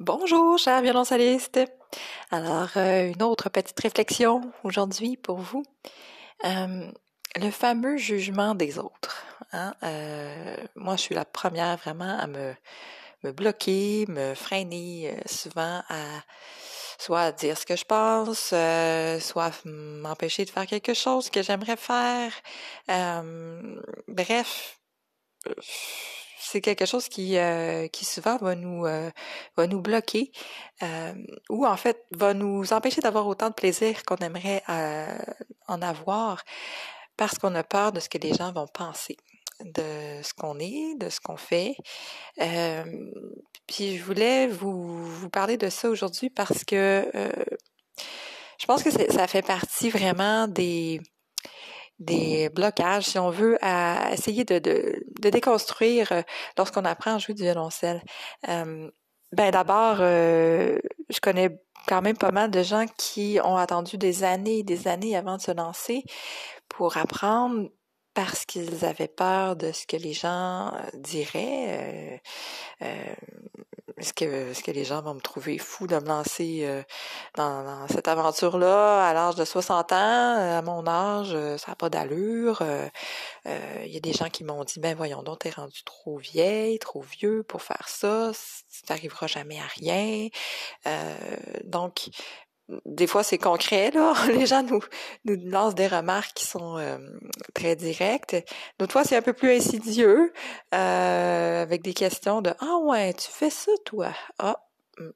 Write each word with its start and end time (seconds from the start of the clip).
Bonjour, 0.00 0.56
chers 0.56 0.80
violoncellistes. 0.80 1.60
Alors, 2.30 2.70
euh, 2.78 3.12
une 3.12 3.22
autre 3.22 3.50
petite 3.50 3.78
réflexion 3.78 4.50
aujourd'hui 4.64 5.18
pour 5.18 5.36
vous. 5.36 5.62
Euh, 6.46 6.90
le 7.36 7.50
fameux 7.50 7.98
jugement 7.98 8.54
des 8.54 8.78
autres. 8.78 9.26
Hein? 9.52 9.74
Euh, 9.82 10.56
moi, 10.74 10.96
je 10.96 11.02
suis 11.02 11.14
la 11.14 11.26
première 11.26 11.76
vraiment 11.76 12.18
à 12.18 12.26
me, 12.26 12.54
me 13.24 13.32
bloquer, 13.32 14.06
me 14.08 14.34
freiner 14.34 15.14
souvent 15.26 15.82
à 15.90 16.22
soit 16.98 17.32
dire 17.32 17.58
ce 17.58 17.66
que 17.66 17.76
je 17.76 17.84
pense, 17.84 18.54
soit 19.22 19.52
m'empêcher 19.66 20.46
de 20.46 20.50
faire 20.50 20.66
quelque 20.66 20.94
chose 20.94 21.28
que 21.28 21.42
j'aimerais 21.42 21.76
faire. 21.76 22.32
bref, 24.08 24.80
c'est 26.50 26.60
quelque 26.60 26.84
chose 26.84 27.08
qui, 27.08 27.38
euh, 27.38 27.86
qui 27.88 28.04
souvent 28.04 28.36
va 28.38 28.56
nous, 28.56 28.84
euh, 28.84 29.10
va 29.56 29.66
nous 29.68 29.80
bloquer 29.80 30.32
euh, 30.82 31.14
ou 31.48 31.64
en 31.64 31.76
fait 31.76 32.04
va 32.10 32.34
nous 32.34 32.72
empêcher 32.72 33.00
d'avoir 33.00 33.28
autant 33.28 33.50
de 33.50 33.54
plaisir 33.54 34.02
qu'on 34.04 34.16
aimerait 34.16 34.62
en 35.68 35.82
avoir 35.82 36.42
parce 37.16 37.38
qu'on 37.38 37.54
a 37.54 37.62
peur 37.62 37.92
de 37.92 38.00
ce 38.00 38.08
que 38.08 38.18
les 38.18 38.34
gens 38.34 38.52
vont 38.52 38.66
penser 38.66 39.16
de 39.60 40.22
ce 40.22 40.32
qu'on 40.32 40.58
est, 40.58 40.96
de 40.98 41.10
ce 41.10 41.20
qu'on 41.20 41.36
fait. 41.36 41.76
puis 43.66 43.98
je 43.98 44.02
voulais 44.02 44.46
vous, 44.46 45.04
vous 45.04 45.30
parler 45.30 45.56
de 45.56 45.68
ça 45.68 45.88
aujourd'hui 45.88 46.30
parce 46.30 46.64
que 46.64 47.06
je 48.58 48.66
pense 48.66 48.82
que 48.82 48.90
ça 48.90 49.26
fait 49.28 49.42
partie 49.42 49.90
vraiment 49.90 50.48
des, 50.48 51.00
des 52.00 52.48
blocages, 52.48 53.04
si 53.04 53.18
on 53.18 53.30
veut, 53.30 53.58
à 53.62 54.12
essayer 54.12 54.44
de, 54.44 54.58
de, 54.58 55.04
de 55.20 55.30
déconstruire 55.30 56.10
euh, 56.12 56.22
lorsqu'on 56.56 56.84
apprend 56.84 57.14
à 57.14 57.18
jouer 57.18 57.34
du 57.34 57.42
violoncelle. 57.42 58.02
Euh, 58.48 58.90
ben 59.32 59.50
d'abord, 59.52 59.98
euh, 60.00 60.78
je 61.08 61.20
connais 61.20 61.60
quand 61.86 62.02
même 62.02 62.16
pas 62.16 62.32
mal 62.32 62.50
de 62.50 62.62
gens 62.62 62.86
qui 62.98 63.38
ont 63.44 63.56
attendu 63.56 63.96
des 63.98 64.24
années 64.24 64.58
et 64.58 64.62
des 64.64 64.88
années 64.88 65.16
avant 65.16 65.36
de 65.36 65.42
se 65.42 65.52
lancer 65.52 66.02
pour 66.68 66.96
apprendre 66.96 67.68
parce 68.14 68.44
qu'ils 68.44 68.84
avaient 68.84 69.06
peur 69.08 69.54
de 69.54 69.70
ce 69.70 69.86
que 69.86 69.96
les 69.96 70.12
gens 70.12 70.72
diraient. 70.94 72.20
Est-ce 73.96 74.12
que, 74.12 74.70
les 74.70 74.84
gens 74.84 75.02
vont 75.02 75.14
me 75.14 75.20
trouver 75.20 75.58
fou 75.58 75.86
de 75.86 75.96
me 75.96 76.06
lancer 76.06 76.60
euh, 76.62 76.82
dans, 77.36 77.86
cette 77.88 78.08
aventure-là 78.08 79.06
à 79.06 79.12
l'âge 79.12 79.34
de 79.34 79.44
60 79.44 79.92
ans, 79.92 79.96
à 79.96 80.62
mon 80.62 80.86
âge, 80.86 81.30
euh, 81.32 81.56
ça 81.56 81.72
n'a 81.72 81.74
pas 81.74 81.90
d'allure. 81.90 82.62
Il 83.46 83.92
y 83.92 83.96
a 83.96 84.00
des 84.00 84.12
gens 84.12 84.28
qui 84.28 84.44
m'ont 84.44 84.64
dit, 84.64 84.80
ben 84.80 84.96
voyons 84.96 85.22
donc, 85.22 85.40
t'es 85.40 85.50
rendu 85.50 85.82
trop 85.84 86.18
vieille, 86.18 86.78
trop 86.78 87.00
vieux 87.00 87.42
pour 87.42 87.62
faire 87.62 87.88
ça, 87.88 88.32
tu 88.70 88.92
n'arriveras 88.92 89.26
jamais 89.26 89.58
à 89.58 89.66
rien. 89.66 90.28
donc, 91.64 92.10
des 92.84 93.06
fois 93.06 93.22
c'est 93.22 93.38
concret 93.38 93.90
là 93.90 94.14
les 94.28 94.46
gens 94.46 94.62
nous 94.62 94.80
nous 95.24 95.36
lancent 95.50 95.74
des 95.74 95.86
remarques 95.86 96.32
qui 96.34 96.44
sont 96.44 96.78
euh, 96.78 96.98
très 97.54 97.76
directes 97.76 98.36
d'autres 98.78 98.92
fois 98.92 99.04
c'est 99.04 99.16
un 99.16 99.22
peu 99.22 99.32
plus 99.32 99.50
insidieux 99.50 100.32
euh, 100.74 101.39
avec 101.70 101.82
des 101.82 101.94
questions 101.94 102.42
de 102.42 102.52
ah 102.58 102.78
ouais 102.82 103.14
tu 103.14 103.30
fais 103.30 103.50
ça 103.50 103.70
toi 103.84 104.12
ah 104.38 104.56
hmm. 104.98 105.10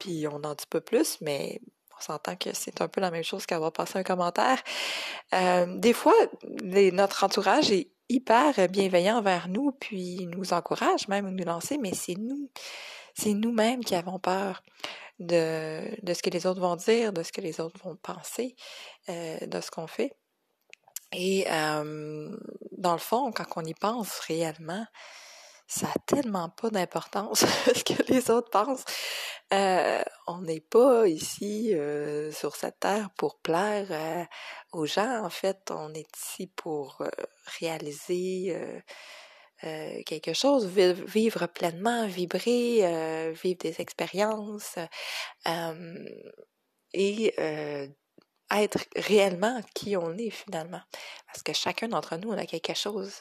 puis 0.00 0.26
on 0.26 0.40
n'en 0.40 0.54
dit 0.54 0.66
pas 0.68 0.80
plus 0.80 1.18
mais 1.20 1.60
on 1.96 2.02
s'entend 2.02 2.34
que 2.34 2.50
c'est 2.52 2.80
un 2.80 2.88
peu 2.88 3.00
la 3.00 3.12
même 3.12 3.22
chose 3.22 3.46
qu'avoir 3.46 3.72
passé 3.72 3.98
un 3.98 4.02
commentaire 4.02 4.60
euh, 5.34 5.66
des 5.78 5.92
fois 5.92 6.14
notre 6.42 7.22
entourage 7.22 7.70
est 7.70 7.90
hyper 8.08 8.68
bienveillant 8.68 9.18
envers 9.18 9.48
nous 9.48 9.70
puis 9.72 10.26
nous 10.26 10.52
encourage 10.52 11.06
même 11.08 11.26
à 11.26 11.30
nous 11.30 11.44
lancer 11.44 11.78
mais 11.78 11.94
c'est 11.94 12.16
nous 12.16 12.50
c'est 13.14 13.32
nous-mêmes 13.32 13.84
qui 13.84 13.94
avons 13.94 14.18
peur 14.18 14.62
de, 15.20 16.04
de 16.04 16.14
ce 16.14 16.22
que 16.22 16.30
les 16.30 16.46
autres 16.46 16.60
vont 16.60 16.74
dire, 16.74 17.12
de 17.12 17.22
ce 17.22 17.30
que 17.30 17.40
les 17.40 17.60
autres 17.60 17.78
vont 17.84 17.94
penser, 17.94 18.56
euh, 19.08 19.38
de 19.46 19.60
ce 19.60 19.70
qu'on 19.70 19.86
fait. 19.86 20.16
Et 21.12 21.46
euh, 21.48 22.36
dans 22.72 22.92
le 22.92 22.98
fond, 22.98 23.30
quand 23.30 23.44
on 23.56 23.64
y 23.64 23.74
pense 23.74 24.18
réellement, 24.20 24.84
ça 25.74 25.88
a 25.88 25.98
tellement 26.06 26.50
pas 26.50 26.70
d'importance 26.70 27.40
ce 27.74 27.82
que 27.82 28.12
les 28.12 28.30
autres 28.30 28.50
pensent. 28.50 28.84
Euh, 29.52 30.02
on 30.26 30.42
n'est 30.42 30.60
pas 30.60 31.08
ici 31.08 31.74
euh, 31.74 32.30
sur 32.30 32.54
cette 32.54 32.78
terre 32.80 33.10
pour 33.16 33.40
plaire 33.40 33.88
euh, 33.90 34.24
aux 34.72 34.86
gens. 34.86 35.24
En 35.24 35.30
fait, 35.30 35.70
on 35.70 35.92
est 35.94 36.16
ici 36.16 36.46
pour 36.46 37.02
réaliser 37.60 38.56
quelque 40.04 40.34
chose, 40.34 40.66
vivre 40.66 41.46
pleinement, 41.46 42.06
vibrer, 42.06 43.32
vivre 43.32 43.58
des 43.58 43.80
expériences 43.80 44.76
et 46.92 47.34
être 48.50 48.78
réellement 48.96 49.60
qui 49.74 49.96
on 49.96 50.18
est 50.18 50.30
finalement. 50.30 50.82
Parce 51.26 51.42
que 51.42 51.54
chacun 51.54 51.88
d'entre 51.88 52.16
nous, 52.16 52.30
on 52.30 52.38
a 52.38 52.46
quelque 52.46 52.74
chose 52.74 53.20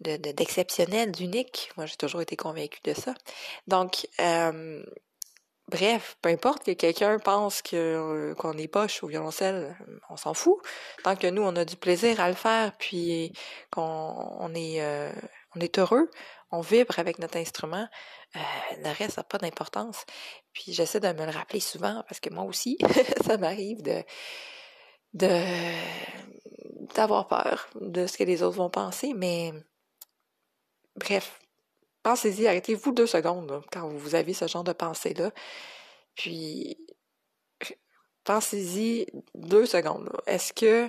d'exceptionnel, 0.00 1.12
d'unique. 1.12 1.70
Moi, 1.76 1.86
j'ai 1.86 1.96
toujours 1.96 2.20
été 2.20 2.36
convaincue 2.36 2.80
de 2.84 2.94
ça. 2.94 3.14
Donc, 3.66 4.06
Bref, 5.68 6.18
peu 6.20 6.28
importe 6.28 6.64
que 6.64 6.72
quelqu'un 6.72 7.18
pense 7.18 7.62
euh, 7.72 8.34
qu'on 8.34 8.52
est 8.58 8.68
poche 8.68 9.02
au 9.02 9.06
violoncelle, 9.06 9.74
on 10.10 10.16
s'en 10.16 10.34
fout. 10.34 10.58
Tant 11.04 11.16
que 11.16 11.26
nous, 11.26 11.42
on 11.42 11.56
a 11.56 11.64
du 11.64 11.76
plaisir 11.76 12.20
à 12.20 12.28
le 12.28 12.34
faire, 12.34 12.72
puis 12.78 13.32
qu'on 13.70 14.50
euh, 14.54 15.12
est 15.60 15.78
heureux, 15.78 16.10
on 16.50 16.60
vibre 16.60 16.98
avec 16.98 17.18
notre 17.18 17.38
instrument, 17.38 17.88
euh, 18.36 18.40
le 18.82 18.90
reste 18.98 19.16
n'a 19.16 19.24
pas 19.24 19.38
d'importance. 19.38 20.04
Puis 20.52 20.74
j'essaie 20.74 21.00
de 21.00 21.08
me 21.08 21.24
le 21.24 21.32
rappeler 21.32 21.60
souvent 21.60 22.04
parce 22.08 22.20
que 22.20 22.28
moi 22.28 22.44
aussi, 22.44 22.76
ça 23.26 23.38
m'arrive 23.38 23.82
de 23.82 24.02
de 25.14 25.40
d'avoir 26.94 27.26
peur 27.26 27.68
de 27.80 28.06
ce 28.06 28.18
que 28.18 28.24
les 28.24 28.42
autres 28.42 28.56
vont 28.56 28.70
penser, 28.70 29.14
mais 29.16 29.52
bref, 30.96 31.40
pensez-y, 32.02 32.46
arrêtez-vous 32.46 32.92
deux 32.92 33.06
secondes 33.06 33.62
quand 33.72 33.88
vous 33.88 34.14
avez 34.14 34.34
ce 34.34 34.46
genre 34.46 34.64
de 34.64 34.72
pensée-là. 34.72 35.32
Puis, 36.14 36.76
pensez-y 38.24 39.06
deux 39.34 39.66
secondes. 39.66 40.10
Est-ce 40.26 40.52
que 40.52 40.88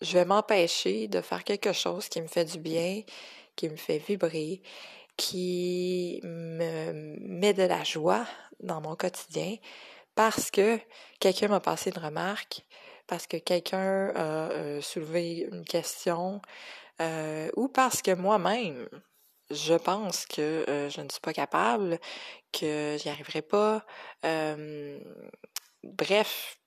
je 0.00 0.14
vais 0.14 0.24
m'empêcher 0.24 1.08
de 1.08 1.20
faire 1.20 1.44
quelque 1.44 1.72
chose 1.72 2.08
qui 2.08 2.22
me 2.22 2.28
fait 2.28 2.44
du 2.44 2.58
bien, 2.58 3.02
qui 3.56 3.68
me 3.68 3.76
fait 3.76 3.98
vibrer, 3.98 4.62
qui 5.16 6.20
me 6.24 6.92
met 7.20 7.52
de 7.52 7.64
la 7.64 7.84
joie 7.84 8.26
dans 8.60 8.80
mon 8.80 8.96
quotidien 8.96 9.56
parce 10.14 10.50
que 10.50 10.78
quelqu'un 11.18 11.48
m'a 11.48 11.60
passé 11.60 11.90
une 11.90 12.02
remarque, 12.02 12.66
parce 13.06 13.26
que 13.26 13.36
quelqu'un 13.36 14.12
a 14.14 14.50
euh, 14.50 14.80
soulevé 14.80 15.48
une 15.50 15.64
question, 15.64 16.42
euh, 17.00 17.50
ou 17.56 17.68
parce 17.68 18.02
que 18.02 18.14
moi-même, 18.14 18.86
je 19.50 19.74
pense 19.74 20.26
que 20.26 20.64
euh, 20.68 20.88
je 20.90 21.00
ne 21.00 21.08
suis 21.08 21.20
pas 21.20 21.32
capable, 21.32 21.98
que 22.52 22.96
j'y 23.00 23.08
arriverai 23.08 23.42
pas. 23.42 23.84
bref, 25.82 26.58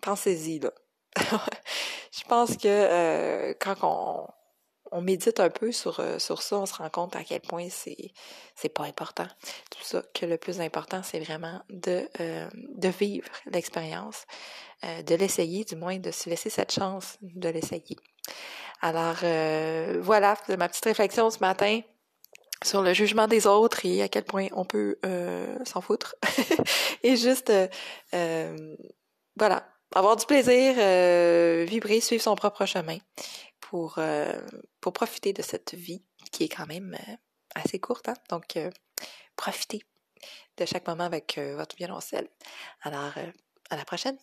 pensez-y 0.00 0.60
là. 0.60 0.72
je 2.12 2.24
pense 2.28 2.56
que 2.56 2.66
euh, 2.66 3.54
quand 3.60 4.28
on, 4.92 5.00
médite 5.00 5.40
un 5.40 5.50
peu 5.50 5.72
sur, 5.72 5.98
euh, 5.98 6.20
sur 6.20 6.40
ça, 6.42 6.56
on 6.56 6.66
se 6.66 6.74
rend 6.74 6.88
compte 6.88 7.16
à 7.16 7.24
quel 7.24 7.40
point 7.40 7.68
c'est 7.68 8.12
c'est 8.54 8.68
pas 8.68 8.84
important. 8.84 9.26
Tout 9.70 9.82
ça, 9.82 10.02
que 10.14 10.24
le 10.24 10.38
plus 10.38 10.60
important, 10.60 11.02
c'est 11.02 11.18
vraiment 11.18 11.60
de, 11.68 12.08
de 12.52 12.88
vivre 12.88 13.28
l'expérience, 13.46 14.24
de 14.84 15.14
l'essayer, 15.16 15.64
du 15.64 15.74
moins 15.74 15.98
de 15.98 16.12
se 16.12 16.30
laisser 16.30 16.48
cette 16.48 16.70
chance 16.70 17.18
de 17.22 17.48
l'essayer. 17.48 17.96
Alors 18.82 19.16
voilà, 20.00 20.36
c'est 20.46 20.56
ma 20.56 20.68
petite 20.68 20.84
réflexion 20.84 21.28
ce 21.30 21.40
matin 21.40 21.80
sur 22.64 22.82
le 22.82 22.94
jugement 22.94 23.28
des 23.28 23.46
autres 23.46 23.84
et 23.84 24.02
à 24.02 24.08
quel 24.08 24.24
point 24.24 24.48
on 24.52 24.64
peut 24.64 24.98
euh, 25.04 25.56
s'en 25.64 25.80
foutre. 25.80 26.16
et 27.02 27.16
juste, 27.16 27.50
euh, 27.50 27.68
euh, 28.14 28.76
voilà, 29.36 29.68
avoir 29.94 30.16
du 30.16 30.26
plaisir, 30.26 30.74
vibrer, 31.66 32.00
suivre 32.00 32.22
son 32.22 32.34
propre 32.34 32.66
chemin 32.66 32.98
pour, 33.60 33.98
pour 34.80 34.92
profiter 34.92 35.32
de 35.32 35.42
cette 35.42 35.74
vie 35.74 36.02
qui 36.32 36.44
est 36.44 36.48
quand 36.48 36.66
même 36.66 36.96
assez 37.54 37.78
courte. 37.78 38.08
Hein? 38.08 38.14
Donc, 38.28 38.58
profitez 39.36 39.82
de 40.56 40.64
chaque 40.64 40.86
moment 40.86 41.04
avec 41.04 41.38
votre 41.38 41.76
violoncelle. 41.76 42.28
Alors, 42.82 43.12
à 43.70 43.76
la 43.76 43.84
prochaine. 43.84 44.16